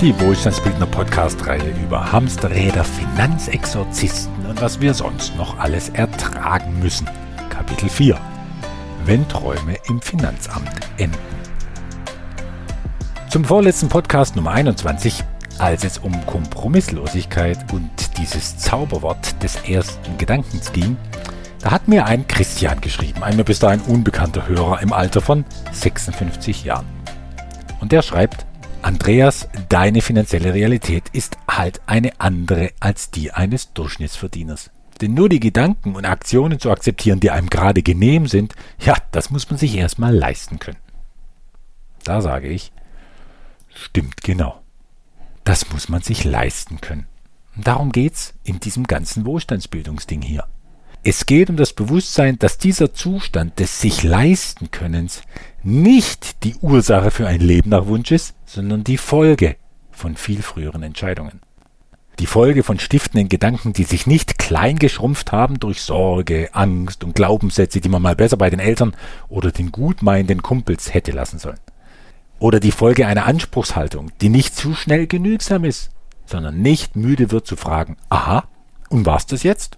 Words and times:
die 0.00 0.20
Wohlstandsbildner 0.20 0.86
Podcast-Reihe 0.86 1.74
über 1.82 2.12
Hamsterräder, 2.12 2.84
Finanzexorzisten 2.84 4.46
und 4.46 4.62
was 4.62 4.80
wir 4.80 4.94
sonst 4.94 5.36
noch 5.36 5.58
alles 5.58 5.88
ertragen 5.88 6.78
müssen. 6.78 7.08
Kapitel 7.50 7.88
4. 7.88 8.16
Wenn 9.06 9.28
Träume 9.28 9.74
im 9.88 10.00
Finanzamt 10.00 10.70
enden. 10.98 11.18
Zum 13.28 13.44
vorletzten 13.44 13.88
Podcast 13.88 14.36
Nummer 14.36 14.52
21, 14.52 15.24
als 15.58 15.82
es 15.82 15.98
um 15.98 16.14
Kompromisslosigkeit 16.26 17.58
und 17.72 17.90
dieses 18.18 18.56
Zauberwort 18.56 19.42
des 19.42 19.56
ersten 19.68 20.16
Gedankens 20.16 20.70
ging, 20.72 20.96
da 21.60 21.72
hat 21.72 21.88
mir 21.88 22.06
ein 22.06 22.28
Christian 22.28 22.80
geschrieben, 22.80 23.24
ein 23.24 23.34
mir 23.34 23.44
bis 23.44 23.58
dahin 23.58 23.80
unbekannter 23.80 24.46
Hörer 24.46 24.80
im 24.80 24.92
Alter 24.92 25.20
von 25.20 25.44
56 25.72 26.62
Jahren. 26.62 26.86
Und 27.80 27.90
der 27.90 28.02
schreibt, 28.02 28.46
Andreas, 28.88 29.46
deine 29.68 30.00
finanzielle 30.00 30.54
Realität 30.54 31.10
ist 31.12 31.36
halt 31.46 31.82
eine 31.84 32.18
andere 32.18 32.70
als 32.80 33.10
die 33.10 33.30
eines 33.30 33.74
Durchschnittsverdieners. 33.74 34.70
Denn 35.02 35.12
nur 35.12 35.28
die 35.28 35.40
Gedanken 35.40 35.94
und 35.94 36.06
Aktionen 36.06 36.58
zu 36.58 36.70
akzeptieren, 36.70 37.20
die 37.20 37.30
einem 37.30 37.50
gerade 37.50 37.82
genehm 37.82 38.26
sind, 38.26 38.54
ja, 38.78 38.96
das 39.12 39.28
muss 39.28 39.50
man 39.50 39.58
sich 39.58 39.76
erstmal 39.76 40.16
leisten 40.16 40.58
können. 40.58 40.78
Da 42.04 42.22
sage 42.22 42.48
ich, 42.48 42.72
stimmt 43.74 44.22
genau. 44.22 44.62
Das 45.44 45.70
muss 45.70 45.90
man 45.90 46.00
sich 46.00 46.24
leisten 46.24 46.80
können. 46.80 47.06
Darum 47.56 47.92
geht's 47.92 48.32
in 48.42 48.58
diesem 48.58 48.86
ganzen 48.86 49.26
Wohlstandsbildungsding 49.26 50.22
hier. 50.22 50.44
Es 51.04 51.26
geht 51.26 51.48
um 51.48 51.56
das 51.56 51.72
Bewusstsein, 51.72 52.38
dass 52.38 52.58
dieser 52.58 52.92
Zustand 52.92 53.58
des 53.60 53.80
sich 53.80 54.02
leisten 54.02 54.70
Könnens 54.70 55.22
nicht 55.62 56.42
die 56.44 56.56
Ursache 56.56 57.10
für 57.10 57.26
ein 57.26 57.40
Leben 57.40 57.70
nach 57.70 57.86
Wunsch 57.86 58.10
ist, 58.10 58.34
sondern 58.46 58.84
die 58.84 58.98
Folge 58.98 59.56
von 59.90 60.16
viel 60.16 60.42
früheren 60.42 60.82
Entscheidungen. 60.82 61.40
Die 62.18 62.26
Folge 62.26 62.64
von 62.64 62.80
stiftenden 62.80 63.28
Gedanken, 63.28 63.72
die 63.72 63.84
sich 63.84 64.08
nicht 64.08 64.38
klein 64.38 64.76
geschrumpft 64.76 65.30
haben 65.30 65.60
durch 65.60 65.82
Sorge, 65.82 66.50
Angst 66.52 67.04
und 67.04 67.14
Glaubenssätze, 67.14 67.80
die 67.80 67.88
man 67.88 68.02
mal 68.02 68.16
besser 68.16 68.36
bei 68.36 68.50
den 68.50 68.58
Eltern 68.58 68.96
oder 69.28 69.52
den 69.52 69.70
gutmeinenden 69.70 70.42
Kumpels 70.42 70.92
hätte 70.92 71.12
lassen 71.12 71.38
sollen. 71.38 71.60
Oder 72.40 72.58
die 72.58 72.72
Folge 72.72 73.06
einer 73.06 73.26
Anspruchshaltung, 73.26 74.10
die 74.20 74.30
nicht 74.30 74.56
zu 74.56 74.74
schnell 74.74 75.06
genügsam 75.06 75.64
ist, 75.64 75.90
sondern 76.26 76.60
nicht 76.60 76.96
müde 76.96 77.30
wird 77.30 77.46
zu 77.46 77.54
fragen, 77.54 77.96
aha, 78.08 78.48
und 78.90 79.06
war's 79.06 79.26
das 79.26 79.44
jetzt? 79.44 79.77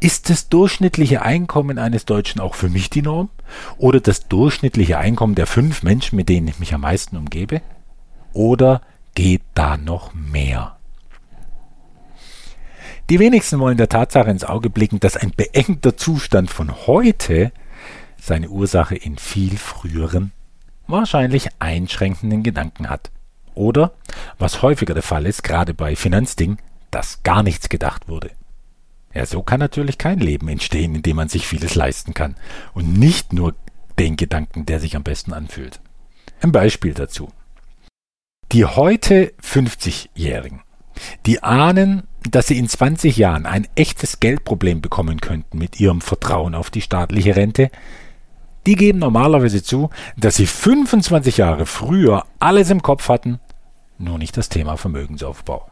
Ist 0.00 0.30
das 0.30 0.48
durchschnittliche 0.48 1.22
Einkommen 1.22 1.78
eines 1.78 2.04
Deutschen 2.04 2.40
auch 2.40 2.54
für 2.54 2.68
mich 2.68 2.90
die 2.90 3.02
Norm? 3.02 3.30
Oder 3.78 4.00
das 4.00 4.28
durchschnittliche 4.28 4.98
Einkommen 4.98 5.34
der 5.34 5.46
fünf 5.46 5.82
Menschen, 5.82 6.16
mit 6.16 6.28
denen 6.28 6.48
ich 6.48 6.58
mich 6.58 6.74
am 6.74 6.82
meisten 6.82 7.16
umgebe? 7.16 7.62
Oder 8.32 8.82
geht 9.14 9.42
da 9.54 9.76
noch 9.76 10.14
mehr? 10.14 10.76
Die 13.08 13.20
wenigsten 13.20 13.60
wollen 13.60 13.76
der 13.76 13.88
Tatsache 13.88 14.30
ins 14.30 14.44
Auge 14.44 14.68
blicken, 14.68 14.98
dass 14.98 15.16
ein 15.16 15.30
beengter 15.30 15.96
Zustand 15.96 16.50
von 16.50 16.86
heute 16.86 17.52
seine 18.20 18.48
Ursache 18.48 18.96
in 18.96 19.16
viel 19.16 19.56
früheren, 19.56 20.32
wahrscheinlich 20.88 21.48
einschränkenden 21.60 22.42
Gedanken 22.42 22.90
hat. 22.90 23.10
Oder, 23.54 23.92
was 24.38 24.60
häufiger 24.60 24.92
der 24.92 25.04
Fall 25.04 25.24
ist, 25.26 25.44
gerade 25.44 25.72
bei 25.72 25.94
Finanzdingen, 25.94 26.58
dass 26.90 27.22
gar 27.22 27.42
nichts 27.42 27.68
gedacht 27.68 28.08
wurde. 28.08 28.30
Ja, 29.16 29.24
so 29.24 29.42
kann 29.42 29.60
natürlich 29.60 29.96
kein 29.96 30.20
Leben 30.20 30.46
entstehen, 30.46 30.94
in 30.94 31.00
dem 31.00 31.16
man 31.16 31.30
sich 31.30 31.46
vieles 31.46 31.74
leisten 31.74 32.12
kann. 32.12 32.34
Und 32.74 32.98
nicht 32.98 33.32
nur 33.32 33.54
den 33.98 34.16
Gedanken, 34.16 34.66
der 34.66 34.78
sich 34.78 34.94
am 34.94 35.04
besten 35.04 35.32
anfühlt. 35.32 35.80
Ein 36.42 36.52
Beispiel 36.52 36.92
dazu. 36.92 37.30
Die 38.52 38.66
heute 38.66 39.32
50-Jährigen, 39.42 40.60
die 41.24 41.42
ahnen, 41.42 42.02
dass 42.30 42.48
sie 42.48 42.58
in 42.58 42.68
20 42.68 43.16
Jahren 43.16 43.46
ein 43.46 43.66
echtes 43.74 44.20
Geldproblem 44.20 44.82
bekommen 44.82 45.22
könnten 45.22 45.56
mit 45.56 45.80
ihrem 45.80 46.02
Vertrauen 46.02 46.54
auf 46.54 46.68
die 46.68 46.82
staatliche 46.82 47.36
Rente, 47.36 47.70
die 48.66 48.74
geben 48.74 48.98
normalerweise 48.98 49.62
zu, 49.62 49.88
dass 50.18 50.36
sie 50.36 50.46
25 50.46 51.38
Jahre 51.38 51.64
früher 51.64 52.26
alles 52.38 52.68
im 52.68 52.82
Kopf 52.82 53.08
hatten, 53.08 53.40
nur 53.96 54.18
nicht 54.18 54.36
das 54.36 54.50
Thema 54.50 54.76
Vermögensaufbau. 54.76 55.70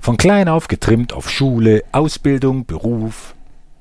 Von 0.00 0.16
klein 0.16 0.48
auf 0.48 0.68
getrimmt 0.68 1.12
auf 1.12 1.30
Schule, 1.30 1.82
Ausbildung, 1.92 2.66
Beruf, 2.66 3.34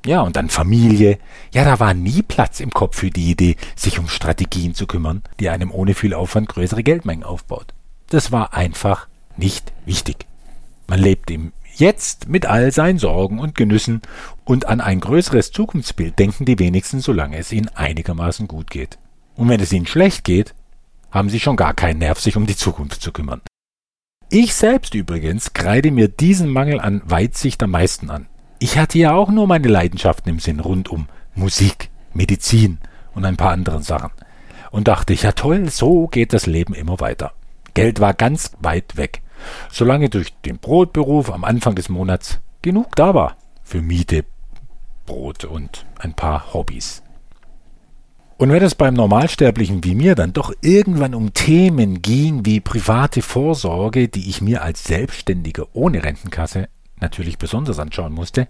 ja, 0.05 0.21
und 0.21 0.35
dann 0.35 0.49
Familie. 0.49 1.17
Ja, 1.51 1.65
da 1.65 1.79
war 1.79 1.93
nie 1.93 2.21
Platz 2.21 2.59
im 2.59 2.71
Kopf 2.71 2.97
für 2.99 3.09
die 3.09 3.31
Idee, 3.31 3.55
sich 3.75 3.97
um 3.97 4.07
Strategien 4.07 4.75
zu 4.75 4.85
kümmern, 4.85 5.23
die 5.39 5.49
einem 5.49 5.71
ohne 5.71 5.95
viel 5.95 6.13
Aufwand 6.13 6.47
größere 6.47 6.83
Geldmengen 6.83 7.23
aufbaut. 7.23 7.73
Das 8.09 8.31
war 8.31 8.53
einfach 8.53 9.07
nicht 9.35 9.73
wichtig. 9.85 10.27
Man 10.87 10.99
lebt 10.99 11.31
im 11.31 11.51
Jetzt 11.77 12.29
mit 12.29 12.45
all 12.45 12.71
seinen 12.71 12.99
Sorgen 12.99 13.39
und 13.39 13.55
Genüssen 13.55 14.01
und 14.45 14.65
an 14.67 14.79
ein 14.79 15.01
größeres 15.01 15.51
Zukunftsbild 15.51 16.17
denken 16.17 16.45
die 16.45 16.57
wenigsten, 16.57 17.01
solange 17.01 17.37
es 17.37 17.51
ihnen 17.51 17.67
einigermaßen 17.67 18.47
gut 18.47 18.69
geht. 18.71 18.97
Und 19.35 19.49
wenn 19.49 19.59
es 19.59 19.73
ihnen 19.73 19.85
schlecht 19.85 20.23
geht, 20.23 20.53
haben 21.11 21.29
sie 21.29 21.39
schon 21.39 21.57
gar 21.57 21.73
keinen 21.73 21.99
Nerv, 21.99 22.21
sich 22.21 22.37
um 22.37 22.45
die 22.45 22.55
Zukunft 22.55 23.01
zu 23.01 23.11
kümmern. 23.11 23.41
Ich 24.29 24.55
selbst 24.55 24.95
übrigens 24.95 25.53
kreide 25.53 25.91
mir 25.91 26.07
diesen 26.07 26.49
Mangel 26.49 26.79
an 26.79 27.01
Weitsicht 27.05 27.61
am 27.61 27.71
meisten 27.71 28.09
an. 28.09 28.25
Ich 28.57 28.77
hatte 28.77 28.97
ja 28.97 29.13
auch 29.13 29.29
nur 29.29 29.47
meine 29.47 29.67
Leidenschaften 29.67 30.29
im 30.29 30.39
Sinn 30.39 30.59
rund 30.59 30.89
um 30.89 31.07
Musik, 31.35 31.89
Medizin 32.13 32.79
und 33.13 33.23
ein 33.23 33.37
paar 33.37 33.51
anderen 33.51 33.83
Sachen. 33.83 34.11
Und 34.71 34.87
dachte 34.87 35.13
ich, 35.13 35.21
ja 35.21 35.31
toll, 35.31 35.69
so 35.69 36.07
geht 36.07 36.33
das 36.33 36.47
Leben 36.47 36.73
immer 36.73 36.99
weiter. 36.99 37.33
Geld 37.75 37.99
war 37.99 38.13
ganz 38.13 38.51
weit 38.59 38.97
weg. 38.97 39.21
Solange 39.71 40.09
durch 40.09 40.33
den 40.43 40.57
Brotberuf 40.57 41.31
am 41.31 41.43
Anfang 41.43 41.75
des 41.75 41.89
Monats 41.89 42.39
genug 42.61 42.95
da 42.95 43.13
war 43.13 43.37
für 43.63 43.81
Miete, 43.81 44.25
Brot 45.05 45.45
und 45.45 45.85
ein 45.99 46.13
paar 46.13 46.53
Hobbys. 46.53 47.03
Und 48.37 48.51
wenn 48.51 48.63
es 48.63 48.75
beim 48.75 48.95
Normalsterblichen 48.95 49.83
wie 49.85 49.95
mir 49.95 50.13
dann 50.15 50.33
doch 50.33 50.51
irgendwann 50.61 51.15
um 51.15 51.33
Themen 51.33 52.01
ging 52.01 52.45
wie 52.45 52.59
private 52.59 53.21
Vorsorge, 53.21 54.09
die 54.09 54.29
ich 54.29 54.41
mir 54.41 54.61
als 54.61 54.83
Selbstständiger 54.83 55.67
ohne 55.71 56.03
Rentenkasse 56.03 56.67
natürlich 56.99 57.37
besonders 57.37 57.79
anschauen 57.79 58.11
musste, 58.11 58.47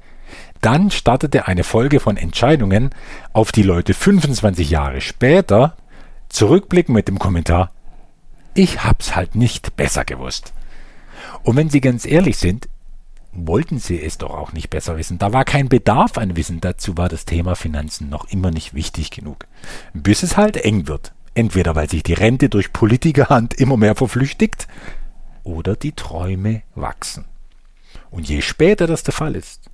dann 0.61 0.89
startete 0.89 1.47
eine 1.47 1.63
Folge 1.63 1.99
von 1.99 2.17
Entscheidungen, 2.17 2.89
auf 3.31 3.51
die 3.51 3.63
Leute 3.63 3.93
25 3.93 4.71
Jahre 4.71 5.01
später 5.01 5.75
zurückblicken 6.29 6.93
mit 6.93 7.07
dem 7.07 7.19
Kommentar, 7.19 7.71
ich 8.55 8.83
hab's 8.83 9.15
halt 9.15 9.35
nicht 9.35 9.75
besser 9.75 10.03
gewusst. 10.03 10.53
Und 11.43 11.57
wenn 11.57 11.69
Sie 11.69 11.81
ganz 11.81 12.05
ehrlich 12.05 12.37
sind, 12.37 12.69
wollten 13.35 13.79
sie 13.79 14.01
es 14.01 14.17
doch 14.17 14.31
auch 14.31 14.53
nicht 14.53 14.69
besser 14.69 14.97
wissen. 14.97 15.17
Da 15.17 15.33
war 15.33 15.45
kein 15.45 15.69
Bedarf 15.69 16.17
an 16.17 16.35
Wissen, 16.35 16.61
dazu 16.61 16.97
war 16.97 17.09
das 17.09 17.25
Thema 17.25 17.55
Finanzen 17.55 18.09
noch 18.09 18.25
immer 18.29 18.51
nicht 18.51 18.73
wichtig 18.73 19.11
genug. 19.11 19.45
Bis 19.93 20.23
es 20.23 20.37
halt 20.37 20.57
eng 20.57 20.87
wird. 20.87 21.13
Entweder 21.33 21.75
weil 21.75 21.89
sich 21.89 22.03
die 22.03 22.13
Rente 22.13 22.47
durch 22.47 22.71
Politikerhand 22.71 23.53
immer 23.53 23.75
mehr 23.75 23.95
verflüchtigt 23.95 24.67
oder 25.43 25.75
die 25.75 25.91
Träume 25.91 26.63
wachsen. 26.75 27.25
Und 28.09 28.29
je 28.29 28.41
später 28.41 28.87
das 28.87 29.03
der 29.03 29.13
Fall 29.13 29.35
ist, 29.35 29.69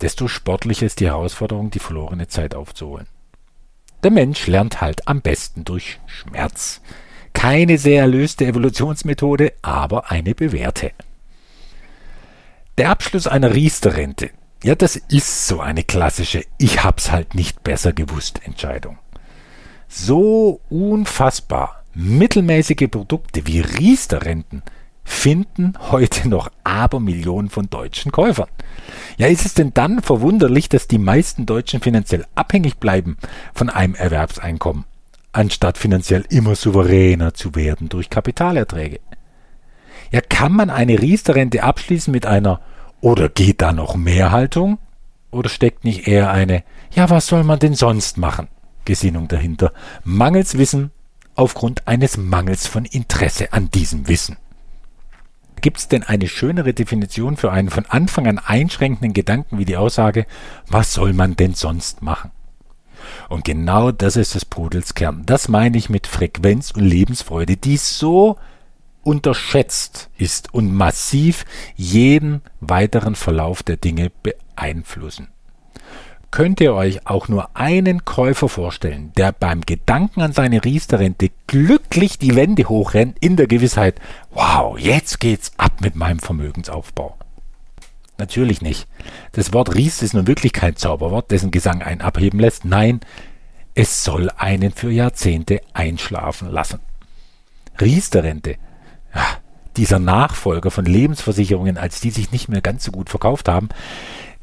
desto 0.00 0.26
sportlicher 0.26 0.86
ist 0.86 1.00
die 1.00 1.06
Herausforderung, 1.06 1.70
die 1.70 1.78
verlorene 1.78 2.26
Zeit 2.26 2.54
aufzuholen. 2.54 3.06
Der 4.02 4.10
Mensch 4.10 4.46
lernt 4.46 4.80
halt 4.80 5.06
am 5.08 5.20
besten 5.22 5.64
durch 5.64 6.00
Schmerz. 6.06 6.80
Keine 7.32 7.78
sehr 7.78 8.02
erlöste 8.02 8.46
Evolutionsmethode, 8.46 9.52
aber 9.62 10.10
eine 10.10 10.34
bewährte. 10.34 10.92
Der 12.78 12.90
Abschluss 12.90 13.26
einer 13.26 13.54
Riester-Rente, 13.54 14.30
ja, 14.62 14.74
das 14.74 14.96
ist 14.96 15.46
so 15.46 15.60
eine 15.60 15.82
klassische 15.82 16.44
Ich 16.58 16.84
hab's 16.84 17.10
halt 17.10 17.34
nicht 17.34 17.64
besser 17.64 17.94
gewusst 17.94 18.42
Entscheidung. 18.44 18.98
So 19.88 20.60
unfassbar 20.68 21.84
mittelmäßige 21.94 22.90
Produkte 22.90 23.46
wie 23.46 23.60
Riester-Renten 23.60 24.62
finden 25.04 25.72
heute 25.90 26.28
noch 26.28 26.50
Abermillionen 26.64 27.48
von 27.48 27.70
deutschen 27.70 28.12
Käufern. 28.12 28.48
Ja, 29.16 29.28
ist 29.28 29.46
es 29.46 29.54
denn 29.54 29.72
dann 29.72 30.02
verwunderlich, 30.02 30.68
dass 30.68 30.86
die 30.86 30.98
meisten 30.98 31.46
Deutschen 31.46 31.80
finanziell 31.80 32.26
abhängig 32.34 32.76
bleiben 32.76 33.16
von 33.54 33.70
einem 33.70 33.94
Erwerbseinkommen, 33.94 34.84
anstatt 35.32 35.78
finanziell 35.78 36.26
immer 36.28 36.54
souveräner 36.54 37.32
zu 37.32 37.54
werden 37.54 37.88
durch 37.88 38.10
Kapitalerträge? 38.10 39.00
Ja, 40.10 40.20
kann 40.20 40.52
man 40.52 40.70
eine 40.70 41.00
Riester-Rente 41.00 41.62
abschließen 41.62 42.12
mit 42.12 42.26
einer 42.26 42.60
oder 43.00 43.28
geht 43.28 43.62
da 43.62 43.72
noch 43.72 43.96
mehr 43.96 44.30
Haltung? 44.30 44.78
Oder 45.30 45.48
steckt 45.48 45.84
nicht 45.84 46.06
eher 46.06 46.30
eine, 46.30 46.62
ja, 46.92 47.10
was 47.10 47.26
soll 47.26 47.44
man 47.44 47.58
denn 47.58 47.74
sonst 47.74 48.16
machen? 48.16 48.48
Gesinnung 48.84 49.28
dahinter. 49.28 49.72
Mangels 50.04 50.56
Wissen 50.56 50.92
aufgrund 51.34 51.86
eines 51.86 52.16
Mangels 52.16 52.66
von 52.66 52.84
Interesse 52.84 53.52
an 53.52 53.70
diesem 53.70 54.08
Wissen. 54.08 54.38
Gibt 55.60 55.78
es 55.78 55.88
denn 55.88 56.02
eine 56.02 56.28
schönere 56.28 56.74
Definition 56.74 57.36
für 57.36 57.50
einen 57.50 57.70
von 57.70 57.86
Anfang 57.86 58.26
an 58.26 58.38
einschränkenden 58.38 59.12
Gedanken 59.12 59.58
wie 59.58 59.64
die 59.64 59.76
Aussage, 59.76 60.26
was 60.68 60.92
soll 60.92 61.12
man 61.12 61.36
denn 61.36 61.54
sonst 61.54 62.02
machen? 62.02 62.30
Und 63.28 63.44
genau 63.44 63.92
das 63.92 64.16
ist 64.16 64.34
des 64.34 64.44
Pudels 64.44 64.94
Kern. 64.94 65.24
Das 65.26 65.48
meine 65.48 65.76
ich 65.76 65.90
mit 65.90 66.06
Frequenz 66.06 66.70
und 66.70 66.84
Lebensfreude, 66.84 67.56
die 67.56 67.76
so 67.76 68.38
unterschätzt 69.06 70.10
ist 70.18 70.52
und 70.52 70.74
massiv 70.74 71.44
jeden 71.76 72.42
weiteren 72.60 73.14
Verlauf 73.14 73.62
der 73.62 73.76
Dinge 73.76 74.10
beeinflussen. 74.22 75.28
Könnt 76.32 76.60
ihr 76.60 76.74
euch 76.74 77.06
auch 77.06 77.28
nur 77.28 77.56
einen 77.56 78.04
Käufer 78.04 78.48
vorstellen, 78.48 79.12
der 79.16 79.30
beim 79.30 79.60
Gedanken 79.60 80.22
an 80.22 80.32
seine 80.32 80.64
Riester-Rente 80.64 81.30
glücklich 81.46 82.18
die 82.18 82.34
Wände 82.34 82.68
hochrennt, 82.68 83.16
in 83.20 83.36
der 83.36 83.46
Gewissheit, 83.46 84.00
wow, 84.32 84.76
jetzt 84.76 85.20
geht's 85.20 85.52
ab 85.56 85.80
mit 85.80 85.94
meinem 85.94 86.18
Vermögensaufbau? 86.18 87.16
Natürlich 88.18 88.60
nicht. 88.60 88.88
Das 89.32 89.52
Wort 89.52 89.76
Riester 89.76 90.04
ist 90.04 90.14
nun 90.14 90.26
wirklich 90.26 90.52
kein 90.52 90.74
Zauberwort, 90.74 91.30
dessen 91.30 91.52
Gesang 91.52 91.80
einen 91.80 92.00
abheben 92.00 92.40
lässt. 92.40 92.64
Nein, 92.64 93.00
es 93.76 94.02
soll 94.02 94.30
einen 94.30 94.72
für 94.72 94.90
Jahrzehnte 94.90 95.60
einschlafen 95.74 96.50
lassen. 96.50 96.80
Riester-Rente, 97.80 98.56
dieser 99.76 99.98
Nachfolger 99.98 100.70
von 100.70 100.84
Lebensversicherungen, 100.84 101.76
als 101.76 102.00
die 102.00 102.10
sich 102.10 102.32
nicht 102.32 102.48
mehr 102.48 102.60
ganz 102.60 102.84
so 102.84 102.92
gut 102.92 103.10
verkauft 103.10 103.48
haben, 103.48 103.68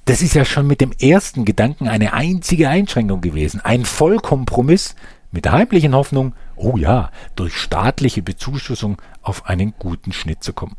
das 0.05 0.21
ist 0.21 0.35
ja 0.35 0.43
schon 0.43 0.67
mit 0.67 0.81
dem 0.81 0.91
ersten 0.91 1.45
Gedanken 1.45 1.87
eine 1.87 2.13
einzige 2.13 2.69
Einschränkung 2.69 3.21
gewesen. 3.21 3.61
Ein 3.61 3.85
Vollkompromiss 3.85 4.95
mit 5.31 5.45
der 5.45 5.53
heimlichen 5.53 5.95
Hoffnung, 5.95 6.33
oh 6.55 6.77
ja, 6.77 7.09
durch 7.35 7.55
staatliche 7.55 8.21
Bezuschussung 8.21 9.01
auf 9.21 9.47
einen 9.47 9.73
guten 9.79 10.11
Schnitt 10.11 10.43
zu 10.43 10.53
kommen. 10.53 10.75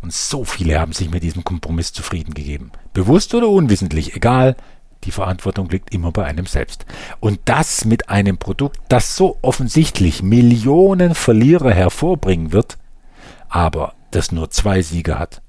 Und 0.00 0.12
so 0.12 0.44
viele 0.44 0.78
haben 0.78 0.92
sich 0.92 1.10
mit 1.10 1.22
diesem 1.22 1.42
Kompromiss 1.42 1.92
zufrieden 1.92 2.34
gegeben. 2.34 2.70
Bewusst 2.92 3.34
oder 3.34 3.48
unwissentlich, 3.48 4.14
egal, 4.14 4.56
die 5.04 5.10
Verantwortung 5.10 5.68
liegt 5.68 5.92
immer 5.92 6.12
bei 6.12 6.24
einem 6.24 6.46
selbst. 6.46 6.86
Und 7.20 7.40
das 7.44 7.84
mit 7.84 8.08
einem 8.08 8.38
Produkt, 8.38 8.78
das 8.88 9.16
so 9.16 9.38
offensichtlich 9.42 10.22
Millionen 10.22 11.14
Verlierer 11.14 11.72
hervorbringen 11.72 12.52
wird, 12.52 12.78
aber 13.48 13.94
das 14.10 14.32
nur 14.32 14.50
zwei 14.50 14.82
Sieger 14.82 15.18
hat. 15.18 15.42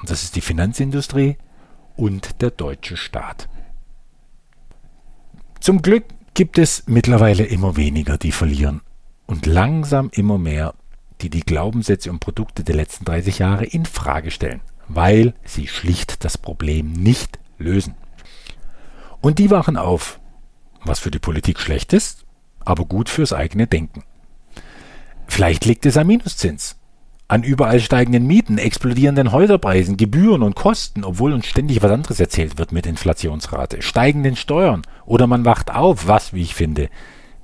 Und 0.00 0.10
das 0.10 0.22
ist 0.22 0.36
die 0.36 0.40
Finanzindustrie 0.40 1.36
und 1.96 2.40
der 2.42 2.50
deutsche 2.50 2.96
Staat. 2.96 3.48
Zum 5.60 5.82
Glück 5.82 6.04
gibt 6.34 6.58
es 6.58 6.84
mittlerweile 6.86 7.44
immer 7.44 7.76
weniger, 7.76 8.16
die 8.16 8.32
verlieren 8.32 8.80
und 9.26 9.46
langsam 9.46 10.08
immer 10.12 10.38
mehr, 10.38 10.74
die 11.20 11.30
die 11.30 11.40
Glaubenssätze 11.40 12.10
und 12.10 12.20
Produkte 12.20 12.62
der 12.62 12.76
letzten 12.76 13.04
30 13.04 13.40
Jahre 13.40 13.64
in 13.64 13.84
Frage 13.84 14.30
stellen, 14.30 14.60
weil 14.86 15.34
sie 15.44 15.66
schlicht 15.66 16.24
das 16.24 16.38
Problem 16.38 16.92
nicht 16.92 17.40
lösen. 17.58 17.96
Und 19.20 19.40
die 19.40 19.50
wachen 19.50 19.76
auf, 19.76 20.20
was 20.84 21.00
für 21.00 21.10
die 21.10 21.18
Politik 21.18 21.58
schlecht 21.58 21.92
ist, 21.92 22.24
aber 22.64 22.84
gut 22.84 23.08
fürs 23.08 23.32
eigene 23.32 23.66
Denken. 23.66 24.04
Vielleicht 25.26 25.64
liegt 25.64 25.86
es 25.86 25.96
am 25.96 26.06
Minuszins 26.06 26.76
an 27.28 27.42
überall 27.42 27.78
steigenden 27.78 28.26
Mieten, 28.26 28.56
explodierenden 28.56 29.32
Häuserpreisen, 29.32 29.98
Gebühren 29.98 30.42
und 30.42 30.56
Kosten, 30.56 31.04
obwohl 31.04 31.34
uns 31.34 31.46
ständig 31.46 31.82
was 31.82 31.92
anderes 31.92 32.18
erzählt 32.18 32.58
wird 32.58 32.72
mit 32.72 32.86
Inflationsrate, 32.86 33.82
steigenden 33.82 34.34
Steuern. 34.34 34.82
Oder 35.04 35.26
man 35.26 35.44
wacht 35.44 35.70
auf, 35.70 36.08
was, 36.08 36.32
wie 36.32 36.42
ich 36.42 36.54
finde, 36.54 36.88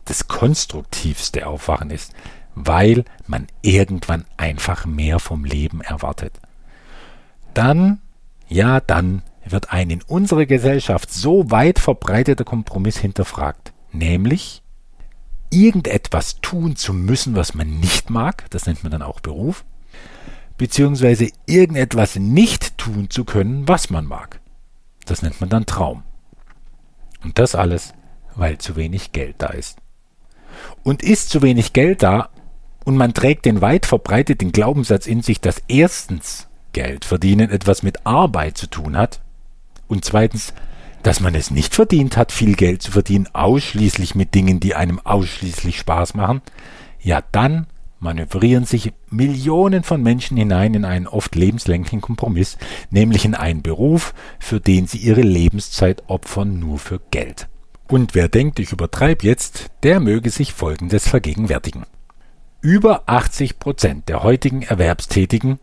das 0.07 0.27
konstruktivste 0.27 1.47
Aufwachen 1.47 1.91
ist, 1.91 2.15
weil 2.55 3.05
man 3.27 3.47
irgendwann 3.61 4.25
einfach 4.39 4.87
mehr 4.87 5.19
vom 5.19 5.45
Leben 5.45 5.83
erwartet. 5.83 6.33
Dann, 7.53 8.01
ja, 8.49 8.81
dann 8.81 9.23
wird 9.45 9.71
ein 9.71 9.91
in 9.91 10.03
unserer 10.03 10.47
Gesellschaft 10.47 11.13
so 11.13 11.51
weit 11.51 11.79
verbreiteter 11.79 12.45
Kompromiss 12.45 12.97
hinterfragt, 12.97 13.75
nämlich 13.93 14.63
irgendetwas 15.51 16.41
tun 16.41 16.75
zu 16.75 16.95
müssen, 16.95 17.37
was 17.37 17.55
man 17.55 17.79
nicht 17.81 18.09
mag, 18.09 18.47
das 18.51 18.67
nennt 18.67 18.83
man 18.83 18.91
dann 18.91 19.03
auch 19.03 19.21
Beruf, 19.21 19.65
beziehungsweise 20.57 21.31
irgendetwas 21.47 22.17
nicht 22.17 22.79
tun 22.79 23.11
zu 23.11 23.25
können, 23.25 23.67
was 23.67 23.91
man 23.91 24.07
mag. 24.07 24.41
Das 25.05 25.23
nennt 25.23 25.41
man 25.41 25.51
dann 25.51 25.67
Traum. 25.67 26.03
Und 27.23 27.39
das 27.39 27.55
alles, 27.55 27.95
weil 28.35 28.59
zu 28.59 28.77
wenig 28.77 29.13
Geld 29.13 29.37
da 29.39 29.49
ist. 29.49 29.79
Und 30.83 31.03
ist 31.03 31.31
zu 31.31 31.43
wenig 31.43 31.73
Geld 31.73 32.03
da 32.03 32.29
und 32.85 32.97
man 32.97 33.15
trägt 33.15 33.45
den 33.47 33.61
weit 33.61 33.87
verbreiteten 33.87 34.53
Glaubenssatz 34.53 35.07
in 35.07 35.23
sich, 35.23 35.41
dass 35.41 35.63
erstens 35.69 36.49
Geld 36.73 37.05
verdienen 37.05 37.51
etwas 37.51 37.83
mit 37.83 38.07
Arbeit 38.07 38.59
zu 38.59 38.67
tun 38.67 38.97
hat 38.97 39.21
und 39.89 40.05
zweitens, 40.05 40.53
dass 41.03 41.21
man 41.21 41.35
es 41.35 41.51
nicht 41.51 41.75
verdient 41.75 42.17
hat, 42.17 42.33
viel 42.33 42.55
Geld 42.55 42.83
zu 42.83 42.91
verdienen, 42.91 43.29
ausschließlich 43.33 44.15
mit 44.15 44.35
Dingen, 44.35 44.61
die 44.61 44.75
einem 44.75 45.01
ausschließlich 45.01 45.79
Spaß 45.79 46.15
machen, 46.15 46.43
ja 47.01 47.23
dann 47.33 47.67
manövrieren 48.05 48.67
sich 48.67 48.93
Millionen 49.11 49.83
von 49.83 50.01
Menschen 50.01 50.37
hinein 50.37 50.75
in 50.75 50.85
einen 50.85 51.09
oft 51.09 51.35
lebenslänglichen 51.35 52.01
Kompromiss, 52.01 52.57
nämlich 52.91 53.25
in 53.25 53.35
einen 53.35 53.63
Beruf, 53.63 54.15
für 54.39 54.61
den 54.61 54.87
sie 54.87 54.99
ihre 54.99 55.23
Lebenszeit 55.23 56.05
opfern 56.07 56.61
nur 56.61 56.79
für 56.79 57.01
Geld. 57.11 57.49
Und 57.89 58.15
wer 58.15 58.29
denkt, 58.29 58.61
ich 58.61 58.73
übertreibe 58.73 59.27
jetzt, 59.27 59.71
der 59.83 59.99
möge 59.99 60.31
sich 60.31 60.53
Folgendes 60.53 61.09
vergegenwärtigen. 61.09 61.85
Über 62.61 63.03
80 63.07 63.59
Prozent 63.59 64.09
der 64.09 64.23
heutigen 64.23 64.63
Erwerbstätigen 64.63 65.59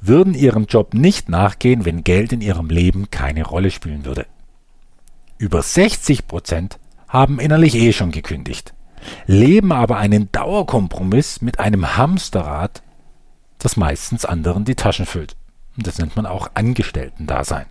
würden 0.00 0.34
ihrem 0.34 0.64
Job 0.64 0.94
nicht 0.94 1.28
nachgehen, 1.28 1.84
wenn 1.84 2.04
Geld 2.04 2.32
in 2.32 2.40
ihrem 2.40 2.68
Leben 2.68 3.10
keine 3.10 3.44
Rolle 3.44 3.70
spielen 3.70 4.04
würde. 4.04 4.26
Über 5.38 5.62
60 5.62 6.26
Prozent 6.26 6.78
haben 7.08 7.38
innerlich 7.38 7.74
eh 7.74 7.92
schon 7.92 8.10
gekündigt 8.10 8.75
leben 9.26 9.72
aber 9.72 9.96
einen 9.96 10.30
Dauerkompromiss 10.32 11.40
mit 11.42 11.58
einem 11.60 11.96
Hamsterrad, 11.96 12.82
das 13.58 13.76
meistens 13.76 14.24
anderen 14.24 14.64
die 14.64 14.74
Taschen 14.74 15.06
füllt. 15.06 15.36
Und 15.76 15.86
das 15.86 15.98
nennt 15.98 16.16
man 16.16 16.26
auch 16.26 16.50
Angestellten-Dasein. 16.54 17.66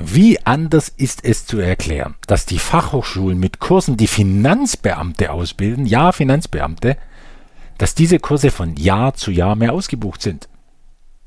Wie 0.00 0.44
anders 0.46 0.88
ist 0.88 1.24
es 1.24 1.44
zu 1.46 1.58
erklären, 1.58 2.14
dass 2.26 2.46
die 2.46 2.60
Fachhochschulen 2.60 3.38
mit 3.38 3.58
Kursen, 3.58 3.96
die 3.96 4.06
Finanzbeamte 4.06 5.32
ausbilden, 5.32 5.86
ja 5.86 6.12
Finanzbeamte, 6.12 6.96
dass 7.78 7.94
diese 7.94 8.18
Kurse 8.18 8.50
von 8.50 8.76
Jahr 8.76 9.14
zu 9.14 9.30
Jahr 9.30 9.56
mehr 9.56 9.72
ausgebucht 9.72 10.22
sind. 10.22 10.48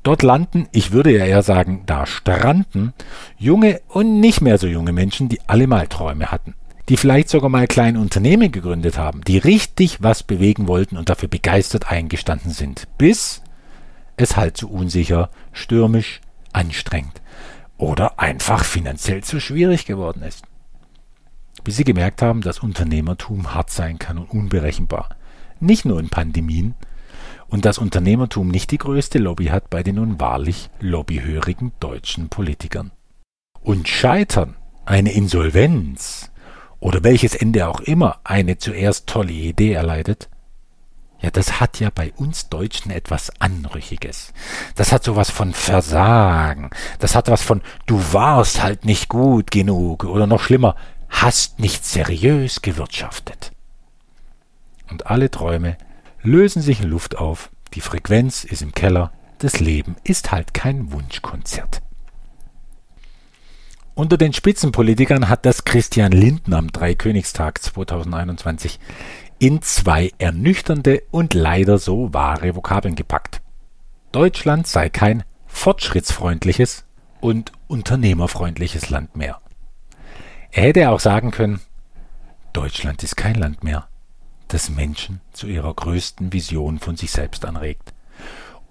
Dort 0.02 0.22
landen, 0.22 0.68
ich 0.72 0.90
würde 0.90 1.16
ja 1.16 1.24
eher 1.24 1.42
sagen, 1.42 1.82
da 1.86 2.06
stranden, 2.06 2.92
junge 3.38 3.80
und 3.88 4.20
nicht 4.20 4.40
mehr 4.40 4.58
so 4.58 4.66
junge 4.66 4.92
Menschen, 4.92 5.28
die 5.28 5.40
alle 5.46 5.66
mal 5.66 5.86
Träume 5.86 6.32
hatten 6.32 6.54
die 6.88 6.96
vielleicht 6.96 7.28
sogar 7.28 7.48
mal 7.48 7.66
kleine 7.66 8.00
Unternehmen 8.00 8.50
gegründet 8.50 8.98
haben, 8.98 9.22
die 9.22 9.38
richtig 9.38 10.02
was 10.02 10.22
bewegen 10.22 10.66
wollten 10.66 10.96
und 10.96 11.08
dafür 11.08 11.28
begeistert 11.28 11.90
eingestanden 11.90 12.50
sind, 12.50 12.88
bis 12.98 13.42
es 14.16 14.36
halt 14.36 14.56
zu 14.56 14.70
unsicher, 14.70 15.30
stürmisch, 15.52 16.20
anstrengend 16.52 17.22
oder 17.78 18.18
einfach 18.18 18.64
finanziell 18.64 19.22
zu 19.22 19.40
schwierig 19.40 19.86
geworden 19.86 20.22
ist. 20.22 20.44
Bis 21.64 21.76
sie 21.76 21.84
gemerkt 21.84 22.22
haben, 22.22 22.40
dass 22.40 22.58
Unternehmertum 22.58 23.54
hart 23.54 23.70
sein 23.70 23.98
kann 23.98 24.18
und 24.18 24.30
unberechenbar. 24.30 25.10
Nicht 25.60 25.84
nur 25.84 26.00
in 26.00 26.08
Pandemien, 26.08 26.74
und 27.52 27.66
dass 27.66 27.76
Unternehmertum 27.76 28.48
nicht 28.48 28.70
die 28.70 28.78
größte 28.78 29.18
Lobby 29.18 29.46
hat 29.46 29.68
bei 29.68 29.82
den 29.82 29.96
nun 29.96 30.18
wahrlich 30.18 30.70
lobbyhörigen 30.80 31.72
deutschen 31.80 32.30
Politikern. 32.30 32.92
Und 33.60 33.88
Scheitern, 33.88 34.56
eine 34.86 35.12
Insolvenz, 35.12 36.31
oder 36.82 37.04
welches 37.04 37.36
Ende 37.36 37.68
auch 37.68 37.80
immer 37.80 38.18
eine 38.24 38.58
zuerst 38.58 39.06
tolle 39.06 39.32
Idee 39.32 39.72
erleidet, 39.72 40.28
ja, 41.20 41.30
das 41.30 41.60
hat 41.60 41.78
ja 41.78 41.90
bei 41.94 42.12
uns 42.16 42.48
Deutschen 42.48 42.90
etwas 42.90 43.30
Anrüchiges. 43.40 44.32
Das 44.74 44.90
hat 44.90 45.04
sowas 45.04 45.30
von 45.30 45.54
Versagen. 45.54 46.70
Das 46.98 47.14
hat 47.14 47.30
was 47.30 47.40
von 47.40 47.62
du 47.86 48.02
warst 48.12 48.64
halt 48.64 48.84
nicht 48.84 49.08
gut 49.08 49.52
genug 49.52 50.02
oder 50.02 50.26
noch 50.26 50.40
schlimmer, 50.40 50.74
hast 51.08 51.60
nicht 51.60 51.84
seriös 51.84 52.62
gewirtschaftet. 52.62 53.52
Und 54.90 55.06
alle 55.06 55.30
Träume 55.30 55.78
lösen 56.20 56.62
sich 56.62 56.80
in 56.80 56.88
Luft 56.90 57.16
auf, 57.16 57.50
die 57.74 57.80
Frequenz 57.80 58.42
ist 58.42 58.60
im 58.60 58.72
Keller, 58.72 59.12
das 59.38 59.60
Leben 59.60 59.94
ist 60.02 60.32
halt 60.32 60.52
kein 60.52 60.90
Wunschkonzert. 60.90 61.80
Unter 63.94 64.16
den 64.16 64.32
Spitzenpolitikern 64.32 65.28
hat 65.28 65.44
das 65.44 65.64
Christian 65.64 66.12
Lindner 66.12 66.56
am 66.56 66.72
Dreikönigstag 66.72 67.62
2021 67.62 68.80
in 69.38 69.60
zwei 69.60 70.12
ernüchternde 70.16 71.02
und 71.10 71.34
leider 71.34 71.76
so 71.76 72.14
wahre 72.14 72.56
Vokabeln 72.56 72.94
gepackt. 72.94 73.42
Deutschland 74.10 74.66
sei 74.66 74.88
kein 74.88 75.24
fortschrittsfreundliches 75.46 76.84
und 77.20 77.52
unternehmerfreundliches 77.68 78.88
Land 78.88 79.14
mehr. 79.14 79.40
Er 80.52 80.62
hätte 80.64 80.88
auch 80.88 81.00
sagen 81.00 81.30
können, 81.30 81.60
Deutschland 82.54 83.02
ist 83.02 83.18
kein 83.18 83.34
Land 83.34 83.62
mehr, 83.62 83.88
das 84.48 84.70
Menschen 84.70 85.20
zu 85.34 85.46
ihrer 85.46 85.74
größten 85.74 86.32
Vision 86.32 86.78
von 86.78 86.96
sich 86.96 87.10
selbst 87.10 87.44
anregt 87.44 87.92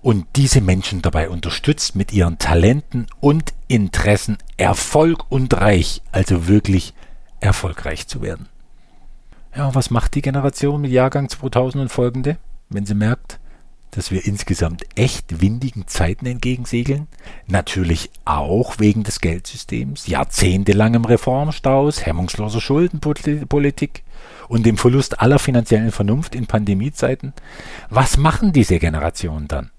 und 0.01 0.25
diese 0.35 0.61
Menschen 0.61 1.01
dabei 1.01 1.29
unterstützt, 1.29 1.95
mit 1.95 2.11
ihren 2.11 2.39
Talenten 2.39 3.07
und 3.19 3.53
Interessen 3.67 4.37
Erfolg 4.61 5.25
und 5.29 5.59
Reich, 5.59 6.03
also 6.11 6.47
wirklich 6.47 6.93
erfolgreich 7.39 8.07
zu 8.07 8.21
werden. 8.21 8.47
Ja, 9.55 9.73
was 9.73 9.89
macht 9.89 10.13
die 10.13 10.21
Generation 10.21 10.81
mit 10.81 10.91
Jahrgang 10.91 11.29
2000 11.29 11.81
und 11.81 11.89
folgende, 11.89 12.37
wenn 12.69 12.85
sie 12.85 12.93
merkt, 12.93 13.39
dass 13.89 14.11
wir 14.11 14.23
insgesamt 14.23 14.85
echt 14.95 15.41
windigen 15.41 15.87
Zeiten 15.87 16.27
entgegensegeln. 16.27 17.07
Natürlich 17.47 18.11
auch 18.23 18.77
wegen 18.77 19.01
des 19.01 19.19
Geldsystems, 19.19 20.05
jahrzehntelangem 20.05 21.05
Reformstaus, 21.05 22.05
hemmungsloser 22.05 22.61
Schuldenpolitik 22.61 24.03
und 24.47 24.67
dem 24.67 24.77
Verlust 24.77 25.21
aller 25.21 25.39
finanziellen 25.39 25.91
Vernunft 25.91 26.35
in 26.35 26.45
Pandemiezeiten. 26.45 27.33
Was 27.89 28.15
machen 28.15 28.53
diese 28.53 28.77
Generationen 28.77 29.47
dann? 29.47 29.71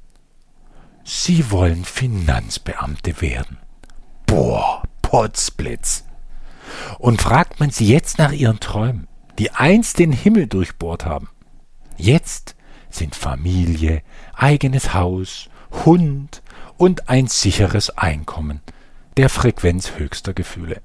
Sie 1.05 1.53
wollen 1.53 1.85
Finanzbeamte 1.85 3.21
werden. 3.23 3.59
Boah, 4.33 4.83
Potzblitz. 5.03 6.05
Und 6.99 7.21
fragt 7.21 7.61
man 7.61 7.69
sie 7.69 7.87
jetzt 7.87 8.17
nach 8.17 8.33
ihren 8.33 8.61
Träumen, 8.61 9.07
die 9.39 9.51
einst 9.51 9.99
den 9.99 10.11
Himmel 10.11 10.47
durchbohrt 10.47 11.05
haben. 11.05 11.29
Jetzt 11.99 12.57
sind 12.89 13.15
Familie, 13.15 14.01
eigenes 14.33 14.95
Haus, 14.95 15.51
Hund 15.85 16.41
und 16.79 17.11
ein 17.11 17.27
sicheres 17.27 17.91
Einkommen 17.91 18.63
der 19.19 19.29
Frequenz 19.29 19.99
höchster 19.99 20.33
Gefühle. 20.33 20.81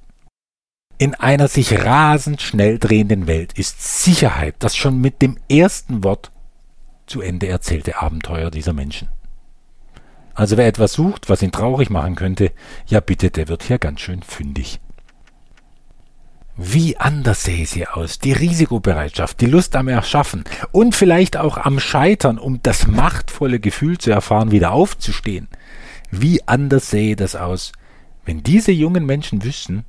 In 0.98 1.14
einer 1.14 1.48
sich 1.48 1.72
rasend 1.72 2.42
schnell 2.42 2.78
drehenden 2.78 3.26
Welt 3.26 3.54
ist 3.54 4.04
Sicherheit 4.04 4.56
das 4.58 4.76
schon 4.76 5.00
mit 5.00 5.22
dem 5.22 5.38
ersten 5.50 6.04
Wort 6.04 6.32
zu 7.06 7.22
Ende 7.22 7.48
erzählte 7.48 8.02
Abenteuer 8.02 8.50
dieser 8.50 8.74
Menschen. 8.74 9.08
Also 10.38 10.56
wer 10.56 10.68
etwas 10.68 10.92
sucht, 10.92 11.28
was 11.28 11.42
ihn 11.42 11.50
traurig 11.50 11.90
machen 11.90 12.14
könnte, 12.14 12.52
ja 12.86 13.00
bitte, 13.00 13.32
der 13.32 13.48
wird 13.48 13.64
hier 13.64 13.80
ganz 13.80 14.00
schön 14.00 14.22
fündig. 14.22 14.78
Wie 16.56 16.96
anders 16.96 17.42
sähe 17.42 17.66
sie 17.66 17.88
aus? 17.88 18.20
Die 18.20 18.30
Risikobereitschaft, 18.30 19.40
die 19.40 19.46
Lust 19.46 19.74
am 19.74 19.88
Erschaffen 19.88 20.44
und 20.70 20.94
vielleicht 20.94 21.36
auch 21.36 21.58
am 21.58 21.80
Scheitern, 21.80 22.38
um 22.38 22.62
das 22.62 22.86
machtvolle 22.86 23.58
Gefühl 23.58 23.98
zu 23.98 24.12
erfahren, 24.12 24.52
wieder 24.52 24.70
aufzustehen. 24.70 25.48
Wie 26.12 26.46
anders 26.46 26.88
sähe 26.88 27.16
das 27.16 27.34
aus, 27.34 27.72
wenn 28.24 28.44
diese 28.44 28.70
jungen 28.70 29.06
Menschen 29.06 29.42
wüssten, 29.42 29.86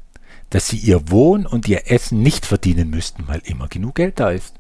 dass 0.50 0.68
sie 0.68 0.78
ihr 0.78 1.12
Wohn 1.12 1.46
und 1.46 1.68
ihr 1.68 1.92
Essen 1.92 2.24
nicht 2.24 2.48
verdienen 2.48 2.90
müssten, 2.90 3.28
weil 3.28 3.44
immer 3.46 3.68
genug 3.68 3.94
Geld 3.94 4.20
da 4.20 4.32
ist. 4.32 4.56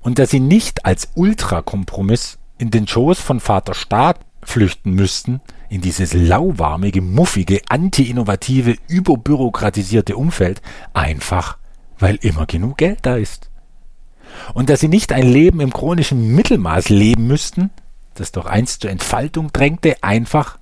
Und 0.00 0.18
dass 0.18 0.28
sie 0.28 0.40
nicht 0.40 0.84
als 0.84 1.08
Ultrakompromiss 1.14 2.38
in 2.58 2.70
den 2.70 2.86
Schoß 2.86 3.18
von 3.18 3.40
Vater 3.40 3.72
Staat 3.72 4.20
flüchten 4.42 4.92
müssten, 4.92 5.40
in 5.68 5.80
dieses 5.80 6.12
lauwarmige, 6.14 7.00
muffige, 7.00 7.60
anti-innovative, 7.68 8.76
überbürokratisierte 8.88 10.16
Umfeld, 10.16 10.62
einfach 10.92 11.58
weil 11.98 12.16
immer 12.16 12.46
genug 12.46 12.78
Geld 12.78 13.00
da 13.02 13.16
ist. 13.16 13.50
Und 14.54 14.70
dass 14.70 14.80
sie 14.80 14.88
nicht 14.88 15.12
ein 15.12 15.26
Leben 15.26 15.60
im 15.60 15.72
chronischen 15.72 16.34
Mittelmaß 16.34 16.88
leben 16.88 17.26
müssten, 17.26 17.70
das 18.14 18.32
doch 18.32 18.46
einst 18.46 18.82
zur 18.82 18.90
Entfaltung 18.90 19.52
drängte, 19.52 20.02
einfach 20.02 20.58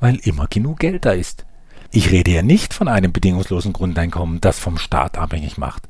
weil 0.00 0.16
immer 0.16 0.46
genug 0.48 0.80
Geld 0.80 1.04
da 1.04 1.12
ist. 1.12 1.46
Ich 1.90 2.10
rede 2.10 2.30
ja 2.30 2.42
nicht 2.42 2.74
von 2.74 2.88
einem 2.88 3.12
bedingungslosen 3.12 3.72
Grundeinkommen, 3.72 4.40
das 4.40 4.58
vom 4.58 4.78
Staat 4.78 5.18
abhängig 5.18 5.58
macht. 5.58 5.88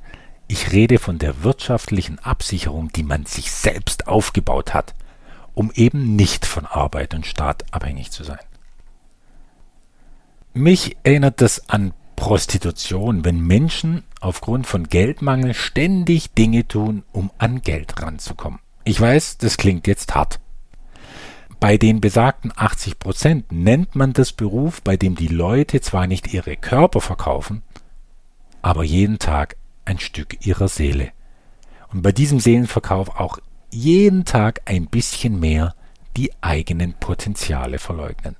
Ich 0.48 0.72
rede 0.72 0.98
von 0.98 1.18
der 1.18 1.44
wirtschaftlichen 1.44 2.18
Absicherung, 2.18 2.92
die 2.92 3.04
man 3.04 3.24
sich 3.24 3.52
selbst 3.52 4.08
aufgebaut 4.08 4.74
hat, 4.74 4.94
um 5.54 5.70
eben 5.74 6.16
nicht 6.16 6.46
von 6.46 6.66
Arbeit 6.66 7.14
und 7.14 7.26
Staat 7.26 7.64
abhängig 7.72 8.10
zu 8.10 8.24
sein. 8.24 8.38
Mich 10.54 10.96
erinnert 11.02 11.40
das 11.40 11.68
an 11.70 11.94
Prostitution, 12.16 13.24
wenn 13.24 13.40
Menschen 13.40 14.04
aufgrund 14.20 14.66
von 14.66 14.88
Geldmangel 14.88 15.54
ständig 15.54 16.34
Dinge 16.34 16.68
tun, 16.68 17.02
um 17.12 17.30
an 17.38 17.62
Geld 17.62 18.00
ranzukommen. 18.00 18.60
Ich 18.84 19.00
weiß, 19.00 19.38
das 19.38 19.56
klingt 19.56 19.86
jetzt 19.86 20.14
hart. 20.14 20.40
Bei 21.58 21.78
den 21.78 22.00
besagten 22.00 22.52
80 22.54 22.98
Prozent 22.98 23.52
nennt 23.52 23.94
man 23.94 24.12
das 24.12 24.32
Beruf, 24.32 24.82
bei 24.82 24.96
dem 24.96 25.14
die 25.14 25.28
Leute 25.28 25.80
zwar 25.80 26.06
nicht 26.06 26.32
ihre 26.32 26.56
Körper 26.56 27.00
verkaufen, 27.00 27.62
aber 28.62 28.84
jeden 28.84 29.18
Tag 29.18 29.56
ein 29.84 29.98
Stück 29.98 30.44
ihrer 30.46 30.68
Seele. 30.68 31.12
Und 31.92 32.02
bei 32.02 32.12
diesem 32.12 32.40
Seelenverkauf 32.40 33.16
auch 33.20 33.38
jeden 33.72 34.24
Tag 34.24 34.62
ein 34.66 34.86
bisschen 34.86 35.40
mehr 35.40 35.74
die 36.16 36.30
eigenen 36.40 36.94
Potenziale 36.94 37.78
verleugnen. 37.78 38.36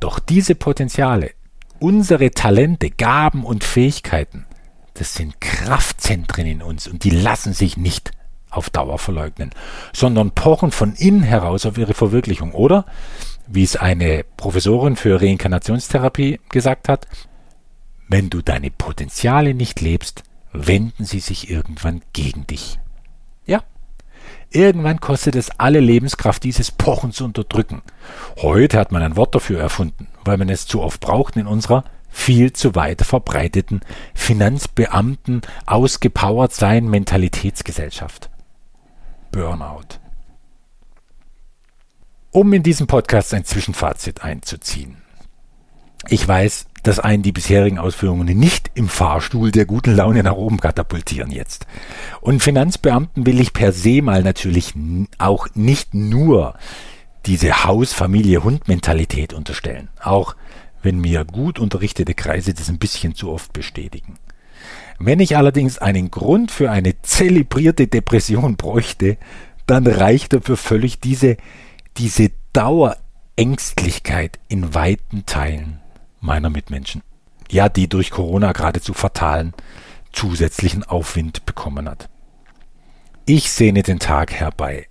Doch 0.00 0.18
diese 0.18 0.54
Potenziale, 0.54 1.30
unsere 1.78 2.30
Talente, 2.30 2.90
Gaben 2.90 3.44
und 3.44 3.64
Fähigkeiten, 3.64 4.46
das 4.94 5.14
sind 5.14 5.40
Kraftzentren 5.40 6.46
in 6.46 6.62
uns 6.62 6.86
und 6.86 7.04
die 7.04 7.10
lassen 7.10 7.52
sich 7.52 7.76
nicht 7.76 8.12
auf 8.50 8.70
Dauer 8.70 8.98
verleugnen, 8.98 9.50
sondern 9.92 10.30
pochen 10.30 10.70
von 10.70 10.94
innen 10.94 11.22
heraus 11.22 11.66
auf 11.66 11.78
ihre 11.78 11.94
Verwirklichung. 11.94 12.52
Oder, 12.52 12.86
wie 13.46 13.64
es 13.64 13.76
eine 13.76 14.24
Professorin 14.36 14.96
für 14.96 15.20
Reinkarnationstherapie 15.20 16.40
gesagt 16.50 16.88
hat, 16.88 17.08
wenn 18.08 18.30
du 18.30 18.42
deine 18.42 18.70
Potenziale 18.70 19.54
nicht 19.54 19.80
lebst, 19.80 20.22
wenden 20.52 21.04
sie 21.04 21.20
sich 21.20 21.50
irgendwann 21.50 22.02
gegen 22.12 22.46
dich. 22.46 22.78
Ja, 23.46 23.62
Irgendwann 24.54 25.00
kostet 25.00 25.34
es 25.34 25.50
alle 25.58 25.80
Lebenskraft, 25.80 26.44
dieses 26.44 26.70
Pochen 26.70 27.10
zu 27.10 27.24
unterdrücken. 27.24 27.82
Heute 28.36 28.78
hat 28.78 28.92
man 28.92 29.02
ein 29.02 29.16
Wort 29.16 29.34
dafür 29.34 29.58
erfunden, 29.58 30.06
weil 30.24 30.36
man 30.36 30.48
es 30.48 30.68
zu 30.68 30.80
oft 30.80 31.00
braucht 31.00 31.36
in 31.36 31.48
unserer 31.48 31.82
viel 32.08 32.52
zu 32.52 32.76
weit 32.76 33.02
verbreiteten 33.02 33.80
Finanzbeamten 34.14 35.42
ausgepowert 35.66 36.52
sein 36.52 36.88
Mentalitätsgesellschaft. 36.88 38.30
Burnout. 39.32 39.98
Um 42.30 42.52
in 42.52 42.62
diesem 42.62 42.86
Podcast 42.86 43.34
ein 43.34 43.44
Zwischenfazit 43.44 44.22
einzuziehen. 44.22 45.03
Ich 46.08 46.26
weiß, 46.26 46.66
dass 46.84 47.00
einen 47.00 47.22
die 47.22 47.32
bisherigen 47.32 47.78
Ausführungen 47.78 48.26
nicht 48.38 48.70
im 48.74 48.88
Fahrstuhl 48.88 49.50
der 49.50 49.64
guten 49.64 49.96
Laune 49.96 50.22
nach 50.22 50.34
oben 50.34 50.60
katapultieren 50.60 51.30
jetzt. 51.30 51.66
Und 52.20 52.42
Finanzbeamten 52.42 53.26
will 53.26 53.40
ich 53.40 53.54
per 53.54 53.72
se 53.72 54.02
mal 54.02 54.22
natürlich 54.22 54.74
auch 55.18 55.48
nicht 55.54 55.94
nur 55.94 56.54
diese 57.24 57.64
Haus-Familie-Hund-Mentalität 57.64 59.32
unterstellen, 59.32 59.88
auch 60.02 60.36
wenn 60.82 61.00
mir 61.00 61.24
gut 61.24 61.58
unterrichtete 61.58 62.12
Kreise 62.12 62.52
das 62.52 62.68
ein 62.68 62.78
bisschen 62.78 63.14
zu 63.14 63.30
oft 63.30 63.54
bestätigen. 63.54 64.16
Wenn 64.98 65.20
ich 65.20 65.38
allerdings 65.38 65.78
einen 65.78 66.10
Grund 66.10 66.50
für 66.50 66.70
eine 66.70 67.00
zelebrierte 67.00 67.86
Depression 67.86 68.56
bräuchte, 68.56 69.16
dann 69.66 69.86
reicht 69.86 70.34
dafür 70.34 70.58
völlig 70.58 71.00
diese, 71.00 71.38
diese 71.96 72.30
Dauerängstlichkeit 72.52 74.38
in 74.48 74.74
weiten 74.74 75.24
Teilen 75.24 75.80
meiner 76.24 76.50
Mitmenschen. 76.50 77.02
Ja, 77.50 77.68
die 77.68 77.88
durch 77.88 78.10
Corona 78.10 78.52
geradezu 78.52 78.94
fatalen 78.94 79.52
zusätzlichen 80.12 80.84
Aufwind 80.84 81.44
bekommen 81.44 81.88
hat. 81.88 82.08
Ich 83.26 83.50
sehne 83.50 83.82
den 83.82 83.98
Tag 83.98 84.32
herbei, 84.32 84.88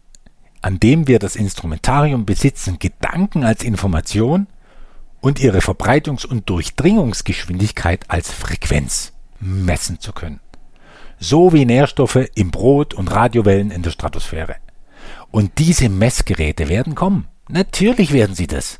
an 0.62 0.80
dem 0.80 1.08
wir 1.08 1.20
das 1.20 1.36
Instrumentarium 1.36 2.26
besitzen, 2.26 2.80
Gedanken 2.80 3.44
als 3.44 3.64
Information 3.64 4.48
und 5.22 5.40
ihre 5.40 5.60
Verbreitungs- 5.60 6.26
und 6.26 6.50
Durchdringungsgeschwindigkeit 6.50 8.06
als 8.10 8.32
Frequenz 8.32 9.14
messen 9.40 10.00
zu 10.00 10.12
können. 10.14 10.40
So 11.20 11.54
wie 11.54 11.66
Nährstoffe 11.66 12.28
im 12.36 12.52
Brot 12.52 12.94
und 12.94 13.10
Radiowellen 13.10 13.72
in 13.72 13.82
der 13.82 13.92
Stratosphäre. 13.92 14.56
Und 15.32 15.60
diese 15.60 15.90
Messgeräte 15.90 16.70
werden 16.70 16.96
kommen. 16.96 17.28
Natürlich 17.48 18.12
werden 18.12 18.36
sie 18.36 18.48
das. 18.48 18.80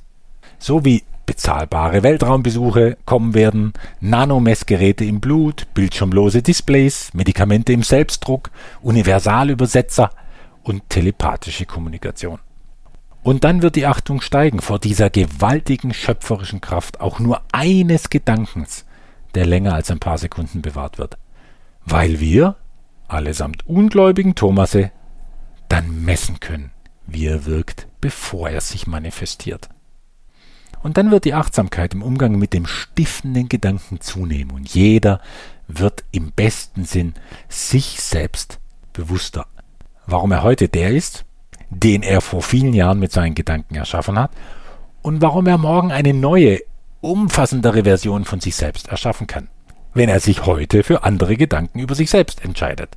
So 0.60 0.84
wie 0.84 1.04
bezahlbare 1.26 2.04
Weltraumbesuche 2.04 2.98
kommen 3.06 3.34
werden, 3.34 3.74
Nanomessgeräte 4.00 5.06
im 5.06 5.20
Blut, 5.20 5.68
bildschirmlose 5.74 6.42
Displays, 6.42 7.14
Medikamente 7.14 7.74
im 7.74 7.84
Selbstdruck, 7.84 8.50
Universalübersetzer 8.82 10.10
und 10.64 10.90
telepathische 10.90 11.66
Kommunikation. 11.66 12.40
Und 13.24 13.46
dann 13.46 13.62
wird 13.62 13.78
die 13.78 13.86
Achtung 13.86 14.20
steigen 14.20 14.60
vor 14.60 14.80
dieser 14.80 15.10
gewaltigen 15.10 15.94
schöpferischen 15.94 16.60
Kraft 16.60 17.00
auch 17.00 17.20
nur 17.20 17.42
eines 17.54 18.10
Gedankens, 18.10 18.86
der 19.34 19.46
länger 19.46 19.74
als 19.74 19.90
ein 19.90 20.00
paar 20.00 20.18
Sekunden 20.18 20.62
bewahrt 20.62 20.98
wird. 20.98 21.18
Weil 21.86 22.20
wir, 22.20 22.58
allesamt 23.08 23.66
ungläubigen 23.66 24.36
Thomase, 24.36 24.92
dann 25.70 26.04
messen 26.04 26.42
können, 26.42 26.72
wie 27.08 27.28
er 27.28 27.46
wirkt, 27.46 27.88
bevor 28.02 28.50
er 28.50 28.62
sich 28.62 28.88
manifestiert. 28.88 29.70
Und 30.84 30.98
dann 30.98 31.12
wird 31.12 31.24
die 31.24 31.34
Achtsamkeit 31.34 31.94
im 31.94 32.04
Umgang 32.04 32.38
mit 32.38 32.54
dem 32.54 32.66
stiftenden 32.66 33.48
Gedanken 33.48 34.02
zunehmen 34.02 34.52
und 34.52 34.70
jeder 34.70 35.22
wird 35.68 36.04
im 36.12 36.32
besten 36.32 36.84
Sinn 36.84 37.14
sich 37.48 38.02
selbst 38.02 38.60
bewusster. 38.92 39.48
Warum 40.06 40.34
er 40.34 40.44
heute 40.44 40.68
der 40.68 40.92
ist, 40.92 41.24
den 41.70 42.04
er 42.04 42.20
vor 42.20 42.42
vielen 42.42 42.74
Jahren 42.74 43.00
mit 43.00 43.14
seinen 43.14 43.34
Gedanken 43.34 43.76
erschaffen 43.76 44.20
hat 44.20 44.32
und 45.02 45.22
warum 45.22 45.48
er 45.48 45.58
morgen 45.58 45.94
eine 45.94 46.14
neue, 46.14 46.60
umfassendere 47.00 47.84
Version 47.84 48.26
von 48.26 48.42
sich 48.42 48.56
selbst 48.56 48.90
erschaffen 48.90 49.26
kann, 49.26 49.48
wenn 49.94 50.10
er 50.10 50.20
sich 50.20 50.46
heute 50.46 50.84
für 50.84 51.04
andere 51.04 51.38
Gedanken 51.38 51.80
über 51.80 51.96
sich 51.96 52.10
selbst 52.10 52.44
entscheidet. 52.44 52.90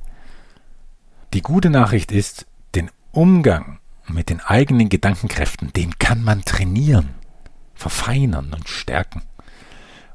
Die 1.33 1.41
gute 1.41 1.69
Nachricht 1.69 2.11
ist, 2.11 2.45
den 2.75 2.91
Umgang 3.13 3.79
mit 4.07 4.29
den 4.29 4.41
eigenen 4.41 4.89
Gedankenkräften, 4.89 5.71
den 5.73 5.97
kann 5.99 6.23
man 6.23 6.43
trainieren, 6.43 7.16
verfeinern 7.77 8.53
und 8.53 8.67
stärken. 8.67 9.21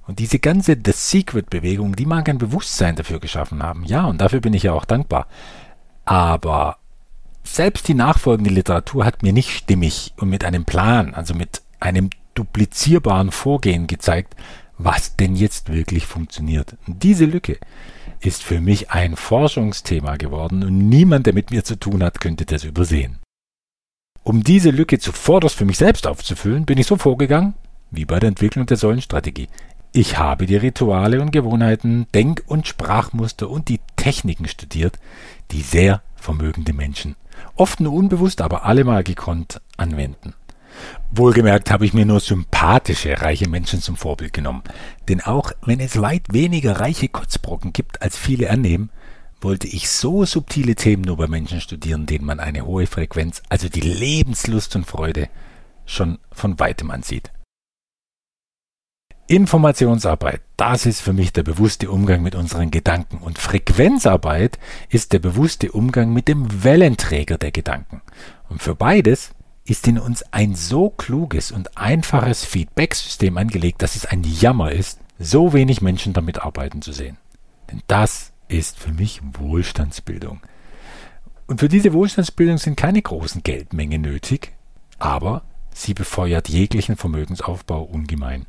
Und 0.07 0.19
diese 0.19 0.39
ganze 0.39 0.77
The 0.85 0.93
Secret-Bewegung, 0.93 1.95
die 1.95 2.07
mag 2.07 2.29
ein 2.29 2.39
Bewusstsein 2.39 2.97
dafür 2.97 3.21
geschaffen 3.21 3.63
haben. 3.63 3.85
Ja, 3.85 4.07
und 4.07 4.21
dafür 4.21 4.41
bin 4.41 4.53
ich 4.53 4.65
ja 4.65 4.73
auch 4.73 4.85
dankbar. 4.85 5.29
Aber 6.05 6.79
selbst 7.45 7.89
die 7.89 7.95
nachfolgende 7.95 8.51
Literatur 8.51 9.05
hat 9.05 9.23
mir 9.23 9.33
nicht 9.33 9.51
stimmig 9.51 10.13
und 10.17 10.29
mit 10.29 10.45
einem 10.45 10.65
Plan, 10.65 11.15
also 11.15 11.35
mit 11.35 11.63
einem 11.81 12.11
duplizierbaren 12.35 13.31
Vorgehen 13.31 13.87
gezeigt, 13.87 14.35
was 14.79 15.17
denn 15.17 15.37
jetzt 15.37 15.73
wirklich 15.73 16.07
funktioniert. 16.07 16.77
Und 16.87 17.03
diese 17.03 17.25
Lücke 17.25 17.59
ist 18.21 18.43
für 18.43 18.61
mich 18.61 18.91
ein 18.91 19.17
Forschungsthema 19.17 20.17
geworden 20.17 20.65
und 20.65 20.89
niemand, 20.89 21.27
der 21.27 21.35
mit 21.35 21.51
mir 21.51 21.65
zu 21.65 21.77
tun 21.77 22.03
hat, 22.03 22.21
könnte 22.21 22.47
das 22.47 22.65
übersehen. 22.65 23.19
Um 24.25 24.45
diese 24.45 24.71
Lücke 24.71 25.01
zuvorderst 25.01 25.57
für 25.57 25.65
mich 25.65 25.79
selbst 25.79 26.07
aufzufüllen, 26.07 26.65
bin 26.65 26.79
ich 26.79 26.87
so 26.87 26.97
vorgegangen, 26.97 27.55
wie 27.91 28.05
bei 28.05 28.21
der 28.21 28.29
Entwicklung 28.29 28.67
der 28.67 28.77
Säulenstrategie. 28.77 29.49
Ich 29.93 30.17
habe 30.17 30.47
die 30.47 30.57
Rituale 30.57 31.21
und 31.21 31.33
Gewohnheiten, 31.33 32.07
Denk- 32.15 32.45
und 32.47 32.69
Sprachmuster 32.69 33.51
und 33.51 33.69
die 33.69 33.81
Techniken 33.97 34.47
studiert, 34.47 34.99
die 35.51 35.61
sehr 35.61 36.03
vermögende 36.15 36.73
Menschen, 36.73 37.17
oft 37.57 37.81
nur 37.81 37.93
unbewusst, 37.93 38.41
aber 38.41 38.65
allemal 38.65 39.03
gekonnt, 39.03 39.61
anwenden. 39.77 40.35
Wohlgemerkt 41.11 41.71
habe 41.71 41.85
ich 41.85 41.93
mir 41.93 42.07
nur 42.07 42.21
sympathische, 42.21 43.21
reiche 43.21 43.49
Menschen 43.49 43.83
zum 43.83 43.97
Vorbild 43.97 44.33
genommen. 44.33 44.63
Denn 45.09 45.21
auch 45.21 45.53
wenn 45.67 45.81
es 45.81 46.01
weit 46.01 46.33
weniger 46.33 46.81
reiche 46.81 47.09
Kotzbrocken 47.09 47.73
gibt, 47.73 48.01
als 48.01 48.17
viele 48.17 48.49
annehmen, 48.49 48.89
wollte 49.43 49.67
ich 49.67 49.89
so 49.89 50.25
subtile 50.25 50.75
Themen 50.75 51.03
nur 51.03 51.17
bei 51.17 51.27
Menschen 51.27 51.61
studieren, 51.61 52.07
denen 52.07 52.25
man 52.25 52.41
eine 52.41 52.67
hohe 52.67 52.87
Frequenz, 52.87 53.43
also 53.49 53.69
die 53.69 53.81
Lebenslust 53.81 54.77
und 54.77 54.87
Freude, 54.87 55.29
schon 55.85 56.19
von 56.31 56.59
weitem 56.59 56.91
ansieht. 56.91 57.31
Informationsarbeit, 59.29 60.43
das 60.57 60.85
ist 60.85 61.01
für 61.01 61.13
mich 61.13 61.33
der 61.33 61.43
bewusste 61.43 61.91
Umgang 61.91 62.23
mit 62.23 62.35
unseren 62.35 62.71
Gedanken 62.71 63.19
und 63.19 63.39
Frequenzarbeit 63.39 64.59
ist 64.91 65.13
der 65.13 65.21
bewusste 65.21 65.73
Umgang 65.73 66.13
mit 66.13 66.29
dem 66.29 66.65
Wellenträger 66.65 67.39
der 67.39 67.53
Gedanken. 67.53 68.03
Und 68.49 68.63
für 68.63 68.75
beides 68.75 69.31
ist 69.65 69.87
in 69.87 69.99
uns 69.99 70.23
ein 70.33 70.55
so 70.55 70.91
kluges 70.91 71.53
und 71.53 71.79
einfaches 71.79 72.45
Feedback-System 72.45 73.39
angelegt, 73.39 73.81
dass 73.83 73.97
es 73.97 74.07
ein 74.07 74.25
Jammer 74.25 74.73
ist, 74.73 74.99
so 75.19 75.53
wenig 75.53 75.81
Menschen 75.81 76.13
damit 76.13 76.43
arbeiten 76.43 76.83
zu 76.83 76.93
sehen. 76.93 77.17
Denn 77.71 77.81
das 77.87 78.32
ist 78.53 78.79
für 78.79 78.93
mich 78.93 79.21
Wohlstandsbildung. 79.23 80.41
Und 81.47 81.61
für 81.61 81.69
diese 81.69 81.93
Wohlstandsbildung 81.93 82.59
sind 82.59 82.77
keine 82.77 83.03
großen 83.03 83.43
Geldmengen 83.43 84.03
nötig, 84.03 84.53
aber 84.99 85.43
sie 85.75 85.95
befeuert 85.95 86.49
jeglichen 86.49 86.97
Vermögensaufbau 86.97 87.83
ungemein. 87.83 88.47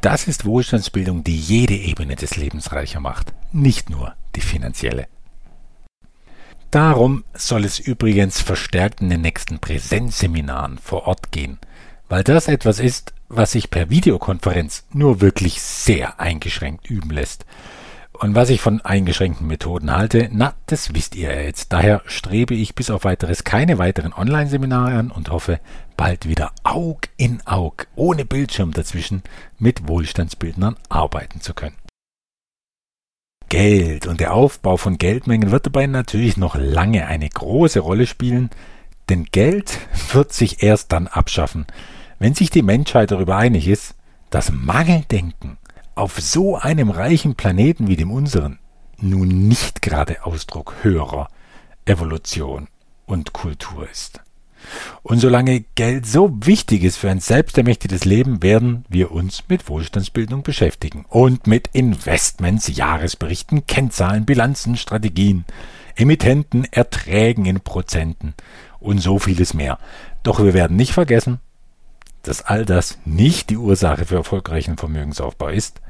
Das 0.00 0.28
ist 0.28 0.44
Wohlstandsbildung, 0.44 1.24
die 1.24 1.36
jede 1.36 1.74
Ebene 1.74 2.16
des 2.16 2.36
Lebens 2.36 2.72
reicher 2.72 3.00
macht, 3.00 3.32
nicht 3.52 3.90
nur 3.90 4.14
die 4.34 4.40
finanzielle. 4.40 5.08
Darum 6.70 7.24
soll 7.34 7.64
es 7.64 7.78
übrigens 7.78 8.40
verstärkt 8.40 9.00
in 9.00 9.10
den 9.10 9.22
nächsten 9.22 9.58
Präsenzseminaren 9.58 10.78
vor 10.78 11.06
Ort 11.06 11.32
gehen, 11.32 11.58
weil 12.08 12.22
das 12.22 12.48
etwas 12.48 12.80
ist, 12.80 13.14
was 13.28 13.52
sich 13.52 13.70
per 13.70 13.90
Videokonferenz 13.90 14.84
nur 14.92 15.20
wirklich 15.20 15.60
sehr 15.60 16.20
eingeschränkt 16.20 16.88
üben 16.90 17.10
lässt 17.10 17.46
und 18.18 18.34
was 18.34 18.50
ich 18.50 18.60
von 18.60 18.80
eingeschränkten 18.80 19.46
Methoden 19.46 19.90
halte, 19.90 20.28
na, 20.32 20.54
das 20.66 20.94
wisst 20.94 21.14
ihr 21.14 21.32
ja 21.32 21.40
jetzt. 21.40 21.72
Daher 21.72 22.02
strebe 22.06 22.54
ich 22.54 22.74
bis 22.74 22.90
auf 22.90 23.04
weiteres 23.04 23.44
keine 23.44 23.78
weiteren 23.78 24.12
Online-Seminare 24.12 24.98
an 24.98 25.10
und 25.10 25.30
hoffe, 25.30 25.60
bald 25.96 26.28
wieder 26.28 26.52
Aug 26.64 27.08
in 27.16 27.46
Aug, 27.46 27.86
ohne 27.94 28.24
Bildschirm 28.24 28.72
dazwischen, 28.72 29.22
mit 29.58 29.88
Wohlstandsbildnern 29.88 30.76
arbeiten 30.88 31.40
zu 31.40 31.54
können. 31.54 31.76
Geld 33.48 34.06
und 34.06 34.20
der 34.20 34.34
Aufbau 34.34 34.76
von 34.76 34.98
Geldmengen 34.98 35.50
wird 35.50 35.66
dabei 35.66 35.86
natürlich 35.86 36.36
noch 36.36 36.56
lange 36.56 37.06
eine 37.06 37.28
große 37.28 37.80
Rolle 37.80 38.06
spielen, 38.06 38.50
denn 39.08 39.24
Geld 39.24 39.78
wird 40.12 40.32
sich 40.32 40.62
erst 40.62 40.92
dann 40.92 41.06
abschaffen, 41.06 41.66
wenn 42.18 42.34
sich 42.34 42.50
die 42.50 42.62
Menschheit 42.62 43.10
darüber 43.10 43.36
einig 43.36 43.68
ist, 43.68 43.94
dass 44.30 44.50
Mangeldenken 44.50 45.58
auf 45.96 46.20
so 46.20 46.56
einem 46.56 46.90
reichen 46.90 47.34
Planeten 47.34 47.88
wie 47.88 47.96
dem 47.96 48.12
unseren 48.12 48.58
nun 48.98 49.48
nicht 49.48 49.82
gerade 49.82 50.24
Ausdruck 50.24 50.74
höherer 50.82 51.28
Evolution 51.86 52.68
und 53.06 53.32
Kultur 53.32 53.88
ist. 53.90 54.20
Und 55.02 55.20
solange 55.20 55.64
Geld 55.74 56.06
so 56.06 56.30
wichtig 56.44 56.82
ist 56.82 56.96
für 56.96 57.10
ein 57.10 57.20
selbstermächtigtes 57.20 58.04
Leben, 58.04 58.42
werden 58.42 58.84
wir 58.88 59.12
uns 59.12 59.44
mit 59.48 59.68
Wohlstandsbildung 59.68 60.42
beschäftigen 60.42 61.04
und 61.08 61.46
mit 61.46 61.68
Investments, 61.72 62.76
Jahresberichten, 62.76 63.66
Kennzahlen, 63.66 64.26
Bilanzen, 64.26 64.76
Strategien, 64.76 65.44
Emittenten, 65.94 66.64
Erträgen 66.72 67.46
in 67.46 67.60
Prozenten 67.60 68.34
und 68.80 68.98
so 68.98 69.18
vieles 69.18 69.54
mehr. 69.54 69.78
Doch 70.24 70.42
wir 70.42 70.52
werden 70.52 70.76
nicht 70.76 70.92
vergessen, 70.92 71.40
dass 72.22 72.42
all 72.42 72.64
das 72.66 72.98
nicht 73.04 73.50
die 73.50 73.56
Ursache 73.56 74.04
für 74.04 74.16
erfolgreichen 74.16 74.76
Vermögensaufbau 74.76 75.48
ist, 75.48 75.80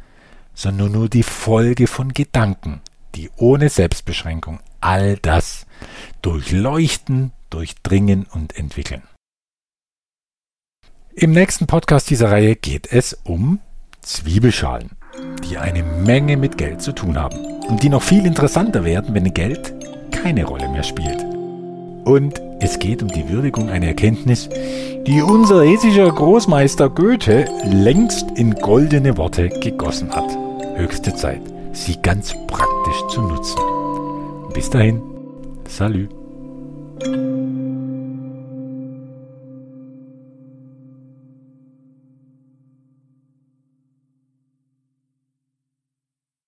sondern 0.57 0.91
nur 0.91 1.09
die 1.09 1.23
Folge 1.23 1.87
von 1.87 2.13
Gedanken, 2.13 2.81
die 3.15 3.31
ohne 3.37 3.69
Selbstbeschränkung 3.69 4.59
all 4.81 5.17
das 5.19 5.67
durchleuchten, 6.23 7.31
durchdringen 7.51 8.27
und 8.33 8.57
entwickeln. 8.57 9.03
Im 11.15 11.31
nächsten 11.31 11.67
Podcast 11.67 12.11
dieser 12.11 12.31
Reihe 12.31 12.57
geht 12.57 12.93
es 12.93 13.15
um 13.25 13.61
Zwiebelschalen, 14.01 14.91
die 15.49 15.59
eine 15.59 15.83
Menge 15.83 16.37
mit 16.37 16.59
Geld 16.59 16.83
zu 16.83 16.93
tun 16.93 17.19
haben 17.19 17.39
und 17.69 17.83
die 17.83 17.89
noch 17.89 18.03
viel 18.03 18.27
interessanter 18.27 18.85
werden, 18.85 19.15
wenn 19.15 19.33
Geld 19.33 19.73
keine 20.11 20.45
Rolle 20.45 20.69
mehr 20.69 20.83
spielt. 20.83 21.25
Und 22.05 22.41
es 22.61 22.79
geht 22.79 23.03
um 23.03 23.09
die 23.09 23.29
Würdigung 23.29 23.69
einer 23.69 23.87
Erkenntnis, 23.87 24.49
die 25.07 25.23
unser 25.23 25.65
hessischer 25.65 26.11
Großmeister 26.11 26.89
Goethe 26.89 27.47
längst 27.65 28.31
in 28.37 28.55
goldene 28.55 29.17
Worte 29.17 29.49
gegossen 29.49 30.15
hat. 30.15 30.46
Höchste 30.77 31.15
Zeit, 31.15 31.41
sie 31.73 31.97
ganz 32.03 32.35
praktisch 32.47 33.07
zu 33.09 33.23
nutzen. 33.23 33.59
Bis 34.53 34.69
dahin, 34.69 35.01
Salü. 35.67 36.07